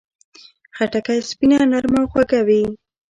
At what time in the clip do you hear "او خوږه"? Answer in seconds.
2.01-2.39